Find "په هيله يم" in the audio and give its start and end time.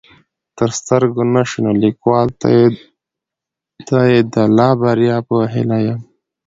5.27-5.99